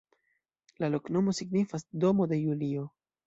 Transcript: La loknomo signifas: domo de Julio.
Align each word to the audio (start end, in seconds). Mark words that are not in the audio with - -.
La 0.85 0.89
loknomo 0.93 1.35
signifas: 1.41 1.85
domo 2.05 2.27
de 2.33 2.43
Julio. 2.47 2.89